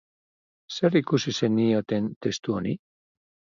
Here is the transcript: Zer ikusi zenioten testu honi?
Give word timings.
Zer 0.75 0.97
ikusi 1.01 1.35
zenioten 1.41 2.09
testu 2.27 2.59
honi? 2.59 2.75